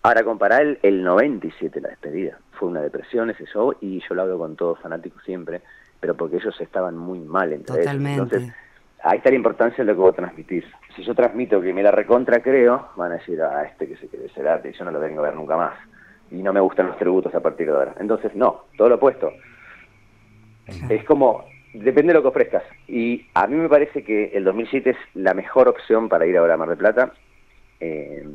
Ahora, 0.02 0.24
comparar 0.24 0.62
el, 0.62 0.78
el 0.82 1.02
97, 1.02 1.80
la 1.80 1.90
despedida, 1.90 2.38
fue 2.52 2.68
una 2.68 2.80
depresión 2.80 3.30
ese 3.30 3.44
show 3.46 3.74
y 3.80 4.00
yo 4.08 4.14
lo 4.14 4.22
hablo 4.22 4.38
con 4.38 4.56
todos 4.56 4.78
fanáticos 4.80 5.22
siempre, 5.24 5.60
pero 6.00 6.14
porque 6.14 6.36
ellos 6.36 6.58
estaban 6.60 6.96
muy 6.96 7.18
mal 7.18 7.52
entre 7.52 7.76
Totalmente. 7.76 8.14
ellos. 8.14 8.32
Entonces, 8.32 8.54
ahí 9.02 9.18
está 9.18 9.30
la 9.30 9.36
importancia 9.36 9.84
de 9.84 9.90
lo 9.90 9.94
que 9.94 10.00
vos 10.00 10.16
transmitís. 10.16 10.64
Si 10.94 11.04
yo 11.04 11.14
transmito 11.14 11.60
que 11.60 11.72
me 11.72 11.82
la 11.82 11.90
recontra 11.90 12.40
creo, 12.40 12.88
van 12.96 13.12
a 13.12 13.14
decir, 13.16 13.40
a 13.42 13.58
ah, 13.58 13.64
este 13.64 13.88
que 13.88 13.96
se 13.96 14.08
quiere 14.08 14.28
ser 14.30 14.48
arte, 14.48 14.72
yo 14.72 14.84
no 14.84 14.90
lo 14.90 15.00
vengo 15.00 15.20
a 15.20 15.28
ver 15.28 15.34
nunca 15.34 15.56
más. 15.56 15.74
Y 16.30 16.42
no 16.42 16.52
me 16.52 16.60
gustan 16.60 16.86
los 16.86 16.98
tributos 16.98 17.34
a 17.34 17.40
partir 17.40 17.66
de 17.66 17.72
ahora. 17.72 17.94
Entonces, 17.98 18.34
no, 18.34 18.64
todo 18.76 18.88
lo 18.88 18.94
opuesto. 18.96 19.32
Es 20.88 21.04
como, 21.04 21.44
depende 21.72 22.12
de 22.12 22.14
lo 22.14 22.22
que 22.22 22.28
ofrezcas. 22.28 22.62
Y 22.88 23.26
a 23.34 23.46
mí 23.46 23.56
me 23.56 23.68
parece 23.68 24.02
que 24.02 24.30
el 24.34 24.44
2007 24.44 24.90
es 24.90 24.96
la 25.14 25.34
mejor 25.34 25.68
opción 25.68 26.08
para 26.08 26.26
ir 26.26 26.36
ahora 26.36 26.54
a 26.54 26.56
Mar 26.56 26.68
del 26.68 26.78
Plata. 26.78 27.12
Eh, 27.80 28.28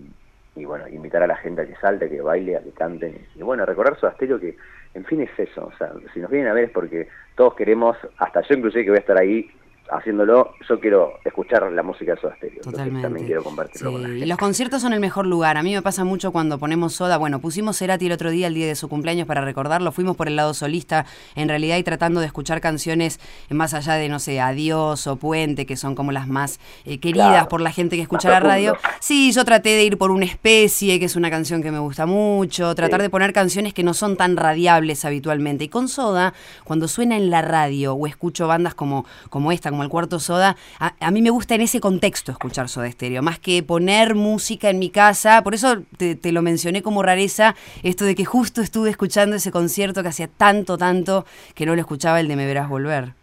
y 0.55 0.63
bueno, 0.63 0.87
invitar 0.87 1.21
a 1.21 1.27
la 1.27 1.35
gente 1.35 1.61
a 1.61 1.67
que 1.67 1.75
salte, 1.75 2.05
a 2.05 2.09
que 2.09 2.21
baile, 2.21 2.55
a 2.55 2.63
que 2.63 2.71
canten. 2.71 3.17
Y 3.35 3.43
bueno, 3.43 3.65
recordar 3.65 3.99
su 3.99 4.07
asterio 4.07 4.39
que, 4.39 4.55
en 4.93 5.03
fin, 5.05 5.21
es 5.21 5.37
eso. 5.37 5.65
O 5.65 5.77
sea, 5.77 5.91
si 6.13 6.19
nos 6.19 6.31
vienen 6.31 6.49
a 6.49 6.53
ver 6.53 6.65
es 6.65 6.71
porque 6.71 7.09
todos 7.35 7.55
queremos, 7.55 7.97
hasta 8.17 8.41
yo 8.41 8.55
inclusive 8.55 8.85
que 8.85 8.89
voy 8.91 8.97
a 8.97 9.01
estar 9.01 9.17
ahí 9.19 9.51
haciéndolo, 9.89 10.53
yo 10.67 10.79
quiero 10.79 11.19
escuchar 11.23 11.71
la 11.71 11.83
música 11.83 12.15
de 12.15 12.21
Soda 12.21 12.35
Stereo. 12.35 12.61
Totalmente. 12.61 13.01
También 13.01 13.25
quiero 13.25 13.43
compartirlo 13.43 13.91
con 13.91 14.01
la 14.01 14.07
gente. 14.09 14.25
Y 14.25 14.27
los 14.27 14.37
conciertos 14.37 14.81
son 14.81 14.93
el 14.93 14.99
mejor 14.99 15.25
lugar. 15.25 15.57
A 15.57 15.63
mí 15.63 15.73
me 15.73 15.81
pasa 15.81 16.03
mucho 16.03 16.31
cuando 16.31 16.57
ponemos 16.57 16.93
Soda. 16.93 17.17
Bueno, 17.17 17.39
pusimos 17.39 17.77
Cerati 17.77 18.07
el 18.07 18.11
otro 18.11 18.29
día, 18.29 18.47
el 18.47 18.53
día 18.53 18.67
de 18.67 18.75
su 18.75 18.89
cumpleaños, 18.89 19.27
para 19.27 19.41
recordarlo. 19.41 19.91
Fuimos 19.91 20.15
por 20.15 20.27
el 20.27 20.35
lado 20.35 20.53
solista, 20.53 21.05
en 21.35 21.49
realidad, 21.49 21.77
y 21.77 21.83
tratando 21.83 22.19
de 22.19 22.25
escuchar 22.25 22.61
canciones 22.61 23.19
más 23.49 23.73
allá 23.73 23.93
de, 23.93 24.09
no 24.09 24.19
sé, 24.19 24.39
Adiós 24.39 25.07
o 25.07 25.15
Puente, 25.17 25.65
que 25.65 25.77
son 25.77 25.95
como 25.95 26.11
las 26.11 26.27
más 26.27 26.59
eh, 26.85 26.99
queridas 26.99 27.47
por 27.47 27.61
la 27.61 27.71
gente 27.71 27.95
que 27.95 28.01
escucha 28.01 28.29
la 28.29 28.39
radio. 28.39 28.77
Sí, 28.99 29.31
yo 29.31 29.45
traté 29.45 29.69
de 29.69 29.83
ir 29.83 29.97
por 29.97 30.11
una 30.11 30.25
especie, 30.25 30.99
que 30.99 31.05
es 31.05 31.15
una 31.15 31.29
canción 31.29 31.61
que 31.61 31.71
me 31.71 31.79
gusta 31.79 32.05
mucho. 32.05 32.73
Tratar 32.75 33.01
de 33.01 33.09
poner 33.09 33.33
canciones 33.33 33.73
que 33.73 33.83
no 33.83 33.93
son 33.93 34.17
tan 34.17 34.37
radiables 34.37 35.05
habitualmente. 35.05 35.65
Y 35.65 35.69
con 35.69 35.87
Soda, 35.87 36.33
cuando 36.63 36.87
suena 36.87 37.17
en 37.17 37.29
la 37.29 37.41
radio 37.41 37.93
o 37.93 38.07
escucho 38.07 38.47
bandas 38.47 38.73
como, 38.73 39.05
como 39.29 39.51
esta, 39.51 39.71
como 39.75 39.83
el 39.83 39.89
cuarto 39.89 40.19
soda, 40.19 40.55
a, 40.79 41.11
mí 41.11 41.21
me 41.21 41.31
gusta 41.31 41.53
en 41.53 41.59
ese 41.59 41.81
contexto 41.81 42.31
escuchar 42.31 42.69
Soda 42.69 42.87
Estéreo, 42.87 43.21
más 43.21 43.39
que 43.39 43.61
poner 43.61 44.15
música 44.15 44.69
en 44.69 44.79
mi 44.79 44.89
casa, 44.89 45.43
por 45.43 45.53
eso 45.53 45.83
te, 45.97 46.31
lo 46.31 46.41
mencioné 46.41 46.81
como 46.81 47.03
rareza, 47.03 47.55
esto 47.83 48.05
de 48.05 48.15
que 48.15 48.23
justo 48.23 48.61
estuve 48.61 48.89
escuchando 48.89 49.35
ese 49.35 49.51
concierto 49.51 50.01
que 50.01 50.07
hacía 50.07 50.29
tanto, 50.29 50.77
tanto 50.77 51.25
que 51.55 51.65
no 51.65 51.75
lo 51.75 51.81
escuchaba 51.81 52.21
el 52.21 52.29
de 52.29 52.37
Me 52.37 52.45
Verás 52.45 52.69
Volver. 52.69 53.15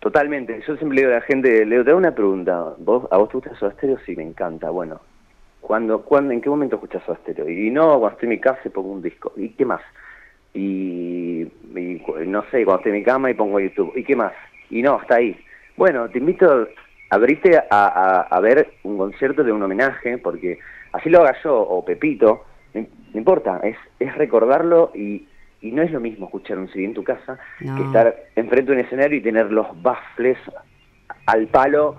Totalmente, 0.00 0.62
yo 0.68 0.76
siempre 0.76 0.96
le 0.96 1.00
digo 1.00 1.12
a 1.12 1.20
la 1.20 1.22
gente, 1.22 1.64
Leo, 1.64 1.82
te 1.82 1.88
hago 1.88 1.98
una 1.98 2.14
pregunta, 2.14 2.74
¿Vos, 2.76 3.08
¿a 3.10 3.16
vos 3.16 3.30
te 3.30 3.38
gusta 3.38 3.58
Soda 3.58 3.70
Estéreo? 3.70 3.98
Sí, 4.04 4.14
me 4.14 4.24
encanta, 4.24 4.68
bueno, 4.68 5.00
¿cuándo, 5.62 6.02
cuándo, 6.02 6.34
¿en 6.34 6.42
qué 6.42 6.50
momento 6.50 6.76
escuchas 6.76 7.02
Soda 7.06 7.16
Estéreo? 7.16 7.48
Y 7.48 7.70
no, 7.70 7.98
cuando 7.98 8.08
estoy 8.08 8.26
en 8.26 8.30
mi 8.30 8.40
casa 8.40 8.60
y 8.66 8.68
pongo 8.68 8.92
un 8.92 9.00
disco, 9.00 9.32
¿y 9.38 9.48
qué 9.48 9.64
más? 9.64 9.80
Y, 10.52 11.50
no 12.26 12.44
sé, 12.50 12.62
cuando 12.66 12.76
estoy 12.76 12.90
en 12.90 12.98
mi 12.98 13.02
cama 13.02 13.30
y 13.30 13.34
pongo 13.34 13.58
YouTube, 13.58 13.96
¿y 13.96 14.04
qué 14.04 14.14
más? 14.14 14.34
Y 14.68 14.82
no, 14.82 15.00
está 15.00 15.16
ahí. 15.16 15.34
Bueno, 15.76 16.08
te 16.08 16.18
invito 16.18 16.68
a 17.10 17.14
abrirte 17.14 17.60
a, 17.70 18.40
ver 18.40 18.74
un 18.84 18.98
concierto 18.98 19.42
de 19.42 19.52
un 19.52 19.62
homenaje, 19.62 20.18
porque 20.18 20.58
así 20.92 21.10
lo 21.10 21.20
haga 21.20 21.36
yo 21.42 21.56
o 21.56 21.84
Pepito, 21.84 22.44
no, 22.74 22.86
importa, 23.14 23.60
es, 23.62 23.76
es 24.00 24.14
recordarlo 24.16 24.90
y, 24.94 25.26
y, 25.60 25.70
no 25.72 25.82
es 25.82 25.92
lo 25.92 26.00
mismo 26.00 26.26
escuchar 26.26 26.58
un 26.58 26.68
CD 26.68 26.84
en 26.84 26.94
tu 26.94 27.04
casa 27.04 27.38
que 27.58 27.82
estar 27.82 28.16
enfrente 28.34 28.72
de 28.72 28.78
un 28.78 28.84
escenario 28.84 29.18
y 29.18 29.22
tener 29.22 29.52
los 29.52 29.66
baffles 29.82 30.38
al 31.26 31.46
palo 31.46 31.96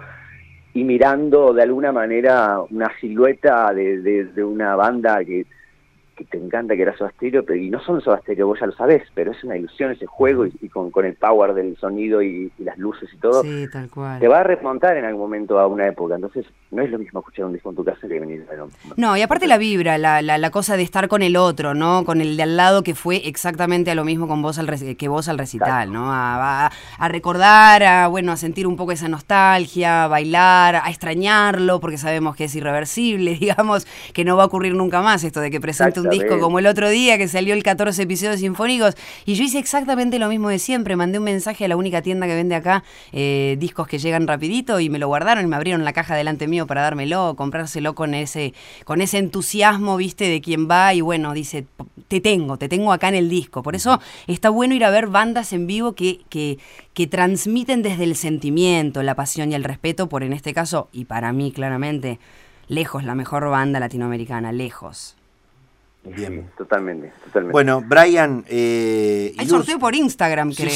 y 0.73 0.83
mirando 0.83 1.53
de 1.53 1.63
alguna 1.63 1.93
manera 1.93 2.59
una 2.69 2.91
silueta 2.99 3.73
de, 3.73 4.25
de 4.25 4.43
una 4.43 4.75
banda 4.75 5.23
que 5.23 5.45
que 6.15 6.25
te 6.25 6.37
encanta 6.37 6.75
que 6.75 6.81
era 6.81 6.97
Soda 6.97 7.11
Stereo, 7.11 7.43
pero 7.43 7.59
y 7.59 7.69
no 7.69 7.81
son 7.81 8.01
Soda 8.01 8.19
Stereo, 8.21 8.47
vos 8.47 8.59
ya 8.59 8.67
lo 8.67 8.71
sabés, 8.73 9.03
pero 9.13 9.31
es 9.31 9.43
una 9.43 9.57
ilusión 9.57 9.91
ese 9.91 10.05
juego 10.05 10.45
y, 10.45 10.69
con, 10.69 10.91
con, 10.91 11.05
el 11.05 11.15
power 11.15 11.53
del 11.53 11.77
sonido 11.77 12.21
y, 12.21 12.51
las 12.57 12.77
luces 12.77 13.09
y 13.13 13.17
todo, 13.17 13.43
sí, 13.43 13.67
tal 13.71 13.89
cual. 13.89 14.19
te 14.19 14.27
va 14.27 14.39
a 14.39 14.43
remontar 14.43 14.97
en 14.97 15.05
algún 15.05 15.21
momento 15.21 15.59
a 15.59 15.67
una 15.67 15.87
época, 15.87 16.15
entonces 16.15 16.45
no 16.71 16.81
es 16.81 16.89
lo 16.89 16.99
mismo 16.99 17.19
escuchar 17.19 17.45
un 17.45 17.53
disco 17.53 17.69
en 17.69 17.75
tu 17.75 17.83
casa 17.83 18.07
que 18.07 18.19
venir 18.19 18.45
a 18.49 18.93
No, 18.97 19.15
y 19.17 19.21
aparte 19.21 19.47
la 19.47 19.57
vibra, 19.57 19.97
la, 19.97 20.21
la, 20.21 20.37
la, 20.37 20.49
cosa 20.49 20.77
de 20.77 20.83
estar 20.83 21.07
con 21.07 21.21
el 21.21 21.37
otro, 21.37 21.73
¿no? 21.73 22.05
Con 22.05 22.21
el 22.21 22.37
de 22.37 22.43
al 22.43 22.57
lado 22.57 22.83
que 22.83 22.95
fue 22.95 23.27
exactamente 23.27 23.91
a 23.91 23.95
lo 23.95 24.03
mismo 24.03 24.27
con 24.27 24.41
vos 24.41 24.57
al 24.59 24.67
que 24.97 25.07
vos 25.07 25.29
al 25.29 25.37
recital, 25.37 25.91
¿no? 25.91 26.11
A, 26.11 26.69
a, 26.97 27.07
recordar, 27.07 27.83
a 27.83 28.07
bueno, 28.07 28.31
a 28.31 28.37
sentir 28.37 28.67
un 28.67 28.75
poco 28.75 28.91
esa 28.91 29.07
nostalgia, 29.07 30.05
a 30.05 30.07
bailar, 30.07 30.75
a 30.75 30.89
extrañarlo, 30.89 31.79
porque 31.79 31.97
sabemos 31.97 32.35
que 32.35 32.45
es 32.45 32.55
irreversible, 32.55 33.35
digamos, 33.39 33.87
que 34.13 34.25
no 34.25 34.37
va 34.37 34.43
a 34.43 34.45
ocurrir 34.47 34.73
nunca 34.73 35.01
más 35.01 35.23
esto 35.23 35.39
de 35.39 35.51
que 35.51 35.61
presente 35.61 35.99
un 35.99 36.04
disco 36.09 36.39
como 36.39 36.59
el 36.59 36.67
otro 36.67 36.89
día 36.89 37.17
que 37.17 37.27
salió 37.27 37.53
el 37.53 37.63
14 37.63 38.01
episodios 38.03 38.39
sinfónicos. 38.39 38.95
Y 39.25 39.35
yo 39.35 39.43
hice 39.43 39.59
exactamente 39.59 40.19
lo 40.19 40.29
mismo 40.29 40.49
de 40.49 40.59
siempre. 40.59 40.95
Mandé 40.95 41.19
un 41.19 41.25
mensaje 41.25 41.65
a 41.65 41.67
la 41.67 41.75
única 41.75 42.01
tienda 42.01 42.27
que 42.27 42.35
vende 42.35 42.55
acá 42.55 42.83
eh, 43.11 43.55
discos 43.59 43.87
que 43.87 43.99
llegan 43.99 44.27
rapidito 44.27 44.79
y 44.79 44.89
me 44.89 44.99
lo 44.99 45.07
guardaron 45.07 45.45
y 45.45 45.47
me 45.47 45.55
abrieron 45.55 45.83
la 45.85 45.93
caja 45.93 46.15
delante 46.15 46.47
mío 46.47 46.67
para 46.67 46.81
dármelo, 46.81 47.35
comprárselo 47.35 47.95
con 47.95 48.13
ese, 48.13 48.53
con 48.83 49.01
ese 49.01 49.17
entusiasmo, 49.17 49.97
viste, 49.97 50.27
de 50.27 50.41
quien 50.41 50.69
va 50.69 50.93
y 50.93 51.01
bueno, 51.01 51.33
dice, 51.33 51.65
te 52.07 52.21
tengo, 52.21 52.57
te 52.57 52.69
tengo 52.69 52.93
acá 52.93 53.09
en 53.09 53.15
el 53.15 53.29
disco. 53.29 53.63
Por 53.63 53.75
eso 53.75 53.99
está 54.27 54.49
bueno 54.49 54.75
ir 54.75 54.83
a 54.83 54.89
ver 54.89 55.07
bandas 55.07 55.53
en 55.53 55.67
vivo 55.67 55.93
que, 55.93 56.21
que, 56.29 56.57
que 56.93 57.07
transmiten 57.07 57.81
desde 57.81 58.03
el 58.03 58.15
sentimiento, 58.15 59.03
la 59.03 59.15
pasión 59.15 59.51
y 59.51 59.55
el 59.55 59.63
respeto, 59.63 60.09
por 60.09 60.23
en 60.23 60.33
este 60.33 60.53
caso, 60.53 60.89
y 60.91 61.05
para 61.05 61.33
mí 61.33 61.51
claramente, 61.51 62.19
lejos 62.67 63.03
la 63.03 63.15
mejor 63.15 63.49
banda 63.49 63.79
latinoamericana, 63.79 64.51
lejos. 64.51 65.15
Bien. 66.05 66.49
Totalmente, 66.57 67.11
totalmente. 67.25 67.51
Bueno, 67.51 67.81
Brian. 67.81 68.45
Eh, 68.47 69.33
Hay 69.37 69.47
sorteo 69.47 69.79
por 69.79 69.95
Instagram, 69.95 70.53
creo. 70.53 70.71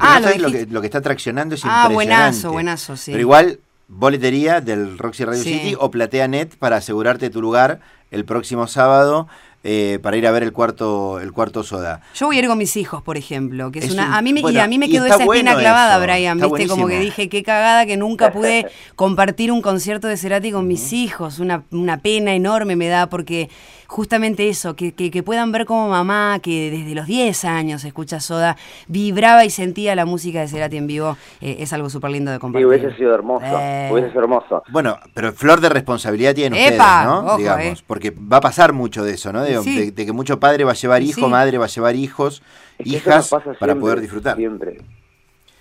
ah, 0.00 0.20
lo, 0.68 0.80
que, 0.80 0.86
está 0.86 1.00
traccionando 1.00 1.54
es 1.54 1.62
ah, 1.64 1.84
impresionante. 1.84 2.14
Ah, 2.14 2.28
buenazo, 2.28 2.52
buenazo, 2.52 2.96
sí. 2.96 3.12
Pero 3.12 3.20
igual, 3.20 3.60
boletería 3.88 4.60
del 4.60 4.98
Roxy 4.98 5.24
Radio 5.24 5.42
City 5.42 5.76
o 5.78 5.90
PlateaNet 5.90 6.56
para 6.56 6.76
asegurarte 6.76 7.30
tu 7.30 7.40
lugar 7.40 7.80
el 8.10 8.24
próximo 8.24 8.66
sábado. 8.66 9.28
Eh, 9.64 10.00
para 10.02 10.16
ir 10.16 10.26
a 10.26 10.32
ver 10.32 10.42
el 10.42 10.52
cuarto 10.52 11.20
el 11.20 11.30
cuarto 11.30 11.62
soda. 11.62 12.00
Yo 12.16 12.26
voy 12.26 12.36
a 12.36 12.40
ir 12.40 12.48
con 12.48 12.58
mis 12.58 12.76
hijos, 12.76 13.00
por 13.00 13.16
ejemplo, 13.16 13.70
que 13.70 13.78
es, 13.78 13.92
una 13.92 14.18
a 14.18 14.20
mí 14.20 14.32
me 14.32 14.60
a 14.60 14.66
mí 14.66 14.76
me 14.76 14.88
quedó 14.88 15.06
esa 15.06 15.22
espina 15.22 15.56
clavada, 15.56 16.00
Brian, 16.00 16.40
viste 16.40 16.66
como 16.66 16.88
que 16.88 16.98
dije 16.98 17.28
qué 17.28 17.44
cagada 17.44 17.86
que 17.86 17.96
nunca 17.96 18.32
pude 18.32 18.66
compartir 18.96 19.52
un 19.52 19.62
concierto 19.62 20.08
de 20.08 20.16
Cerati 20.16 20.50
con 20.50 20.66
mis 20.66 20.92
hijos, 20.92 21.38
una, 21.38 21.62
una 21.70 21.98
pena 21.98 22.34
enorme 22.34 22.74
me 22.74 22.88
da 22.88 23.08
porque 23.08 23.50
justamente 23.92 24.48
eso, 24.48 24.74
que, 24.74 24.92
que, 24.94 25.22
puedan 25.22 25.52
ver 25.52 25.66
como 25.66 25.88
mamá, 25.88 26.40
que 26.42 26.70
desde 26.70 26.94
los 26.94 27.06
10 27.06 27.44
años 27.44 27.84
escucha 27.84 28.20
Soda, 28.20 28.56
vibraba 28.88 29.44
y 29.44 29.50
sentía 29.50 29.94
la 29.94 30.06
música 30.06 30.40
de 30.40 30.48
Cerati 30.48 30.78
en 30.78 30.86
vivo, 30.86 31.18
eh, 31.42 31.56
es 31.58 31.74
algo 31.74 31.90
súper 31.90 32.10
lindo 32.10 32.30
de 32.30 32.38
compartir. 32.38 32.66
Sí, 32.66 32.68
hubiese 32.68 32.96
sido 32.96 33.14
hermoso, 33.14 33.44
eh. 33.46 33.90
hubiese 33.92 34.08
sido 34.08 34.22
hermoso. 34.22 34.62
Bueno, 34.70 34.98
pero 35.12 35.32
flor 35.32 35.60
de 35.60 35.68
responsabilidad 35.68 36.34
tienen 36.34 36.58
ustedes, 36.58 36.78
¿no? 36.78 37.36
Digamos, 37.36 37.80
eh. 37.80 37.84
porque 37.86 38.10
va 38.10 38.38
a 38.38 38.40
pasar 38.40 38.72
mucho 38.72 39.04
de 39.04 39.12
eso, 39.12 39.30
¿no? 39.30 39.42
De, 39.42 39.92
que 39.94 40.12
mucho 40.12 40.40
padre 40.40 40.64
va 40.64 40.72
a 40.72 40.74
llevar 40.74 41.02
hijo, 41.02 41.28
madre 41.28 41.58
va 41.58 41.66
a 41.66 41.68
llevar 41.68 41.94
hijos, 41.94 42.42
hijas, 42.78 43.30
para 43.60 43.74
poder 43.74 44.00
disfrutar. 44.00 44.36
Siempre. 44.36 44.78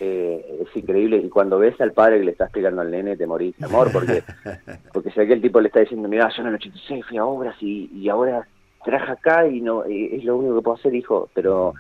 Eh, 0.04 0.64
es 0.68 0.76
increíble. 0.76 1.18
Y 1.18 1.30
cuando 1.30 1.60
ves 1.60 1.80
al 1.80 1.94
padre 1.94 2.18
que 2.20 2.26
le 2.26 2.32
está 2.32 2.46
explicando 2.46 2.82
al 2.82 2.90
nene, 2.92 3.16
te 3.16 3.28
morís 3.28 3.56
de 3.58 3.66
amor, 3.66 3.92
porque, 3.92 4.24
porque 4.94 5.12
sé 5.12 5.28
que 5.28 5.34
el 5.34 5.42
tipo 5.42 5.62
le 5.62 5.68
está 5.68 5.80
diciendo, 5.82 6.10
mira, 6.10 6.28
yo 6.36 6.42
en 6.42 6.48
el 6.50 6.56
86 6.56 7.06
fui 7.08 7.18
a 7.18 7.26
obras 7.26 7.56
y, 7.62 7.90
y 7.94 8.10
ahora 8.10 8.48
traje 8.84 9.12
acá 9.12 9.48
y 9.48 9.62
no 9.62 9.88
y 9.88 10.16
es 10.16 10.24
lo 10.24 10.38
único 10.38 10.56
que 10.56 10.62
puedo 10.64 10.78
hacer, 10.78 10.96
hijo, 10.96 11.30
pero 11.36 11.76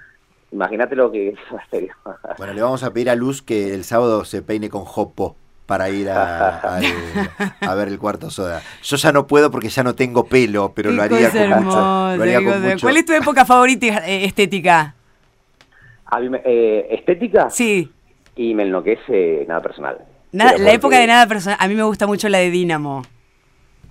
imagínate 0.51 0.96
lo 0.96 1.12
que 1.12 1.30
es 1.72 1.90
Bueno, 2.38 2.54
le 2.54 2.62
vamos 2.62 2.84
a 2.84 2.94
pedir 2.94 3.10
a 3.10 3.16
Luz 3.16 3.42
que 3.42 3.74
el 3.74 3.84
sábado 3.86 4.24
se 4.24 4.44
peine 4.44 4.70
con 4.70 4.86
Jopo 4.86 5.36
para 5.66 5.90
ir 5.90 6.10
a, 6.10 6.60
al- 6.60 6.84
a 7.62 7.74
ver 7.75 7.88
el 7.88 7.98
cuarto 7.98 8.30
soda. 8.30 8.62
Yo 8.84 8.98
ya 8.98 9.12
no 9.12 9.25
puedo 9.25 9.50
porque 9.50 9.70
ya 9.70 9.84
no 9.84 9.96
tengo 9.96 10.25
pelo, 10.28 10.74
pero 10.75 10.92
lo 10.92 11.01
haría 11.01 11.32
con 11.32 11.40
mucho. 11.40 11.56
hermosa, 11.56 12.16
Lo 12.18 12.24
haría 12.24 12.40
qué 12.40 12.44
con 12.46 12.54
cosa. 12.54 12.66
mucho. 12.74 12.86
¿Cuál 12.86 12.98
es 12.98 13.06
tu 13.06 13.13
época 13.13 13.46
favorita 13.46 13.88
eh, 14.08 14.25
estética? 14.25 14.96
A 16.06 16.20
mí 16.20 16.30
me- 16.30 16.42
eh, 16.44 16.88
estética 16.94 17.50
Sí. 17.50 17.90
Y 18.36 18.54
me 18.54 18.64
enloquece 18.64 19.46
nada 19.48 19.62
personal. 19.62 19.98
Nada- 20.32 20.58
la 20.58 20.72
época 20.72 20.98
de 21.00 21.08
nada 21.08 21.28
personal. 21.28 21.58
A 21.60 21.68
mí 21.68 21.76
me 21.76 21.84
gusta 21.84 22.08
mucho 22.08 22.30
la 22.30 22.38
de 22.40 22.50
Dínamo. 22.52 23.04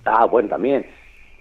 Ah, 0.05 0.25
bueno, 0.25 0.49
también. 0.49 0.85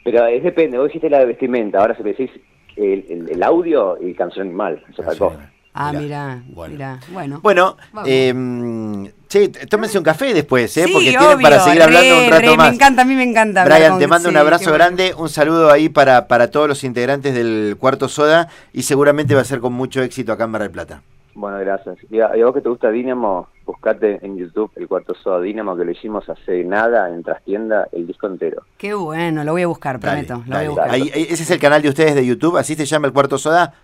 Pero 0.05 0.27
es 0.27 0.43
depende, 0.43 0.79
vos 0.79 0.89
dijiste 0.89 1.09
la 1.11 1.19
de 1.21 1.27
vestimenta, 1.27 1.79
ahora 1.79 1.97
si 1.97 2.03
me 2.03 2.11
decís 2.11 2.31
el, 2.77 3.05
el- 3.09 3.31
el 3.31 3.43
audio 3.43 3.97
y 4.01 4.15
canción 4.15 4.47
animal, 4.49 4.83
otra 4.93 5.15
cosa. 5.17 5.51
Ah, 5.73 5.93
Mirá, 5.93 6.01
mira, 6.03 6.43
bueno. 6.49 6.73
mira. 6.73 7.01
Bueno. 7.13 7.41
Bueno, 7.43 7.77
eh, 8.05 9.13
che, 9.29 9.49
tómense 9.49 9.99
un 9.99 10.05
café 10.05 10.35
después, 10.35 10.77
¿eh? 10.77 10.85
Sí, 10.87 10.93
porque 10.93 11.11
tienen 11.11 11.41
para 11.41 11.61
seguir 11.61 11.81
hablando 11.83 12.15
re, 12.17 12.25
un 12.25 12.31
rato 12.31 12.51
re, 12.51 12.57
más. 12.57 12.69
Me 12.71 12.75
encanta, 12.75 13.03
a 13.03 13.05
mí 13.05 13.15
me 13.15 13.23
encanta. 13.23 13.65
Brian, 13.65 13.91
con- 13.93 14.01
te 14.01 14.07
mando 14.09 14.29
un 14.31 14.37
abrazo 14.37 14.65
bueno. 14.65 14.79
grande, 14.79 15.15
un 15.17 15.29
saludo 15.29 15.71
ahí 15.71 15.89
para, 15.89 16.27
para 16.27 16.51
todos 16.51 16.67
los 16.69 16.83
integrantes 16.83 17.35
del 17.35 17.77
Cuarto 17.79 18.09
Soda 18.09 18.49
y 18.73 18.83
seguramente 18.83 19.35
va 19.37 19.43
a 19.43 19.45
ser 19.45 19.61
con 19.61 19.73
mucho 19.73 20.03
éxito 20.03 20.33
acá 20.33 20.45
en 20.45 20.51
Mar 20.51 20.63
del 20.63 20.71
Plata. 20.73 21.03
Bueno, 21.35 21.59
gracias. 21.61 21.97
Y 22.11 22.21
a, 22.21 22.37
y 22.37 22.41
a 22.41 22.45
vos 22.47 22.55
que 22.55 22.61
te 22.61 22.69
gusta 22.69 22.91
Dynamo, 22.91 23.49
buscate 23.65 24.19
en 24.25 24.37
YouTube 24.37 24.71
el 24.77 24.89
cuarto 24.89 25.15
Soda 25.15 25.41
Dynamo 25.41 25.77
que 25.77 25.85
lo 25.85 25.91
hicimos 25.93 26.29
hace 26.29 26.65
nada 26.65 27.09
en 27.09 27.23
trastienda, 27.23 27.87
el 27.93 28.07
disco 28.07 28.27
entero. 28.27 28.63
Qué 28.77 28.95
bueno, 28.95 29.45
lo 29.45 29.53
voy 29.53 29.63
a 29.63 29.67
buscar, 29.69 30.01
Dale, 30.01 30.25
prometo. 30.25 30.45
lo 30.49 30.55
dale. 30.55 30.69
voy 30.69 30.79
a 30.79 30.83
buscar. 30.83 30.91
Ahí- 30.91 31.11
ahí- 31.15 31.27
ese 31.31 31.43
es 31.45 31.51
el 31.51 31.59
canal 31.61 31.83
de 31.83 31.89
ustedes 31.89 32.15
de 32.15 32.27
YouTube, 32.27 32.57
así 32.57 32.75
se 32.75 32.85
llama 32.87 33.07
el 33.07 33.13
Cuarto 33.13 33.39
Soda. 33.39 33.75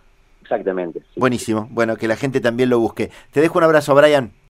Exactamente. 0.43 1.01
sí. 1.13 1.19
Buenísimo. 1.21 1.67
Bueno, 1.71 1.97
que 1.97 2.07
la 2.09 2.17
gente 2.17 2.41
también 2.41 2.69
lo 2.71 2.79
busque. 2.79 3.11
Te 3.33 3.41
dejo 3.41 3.59
un 3.59 3.65
abrazo, 3.65 3.95
Brian. 3.95 4.31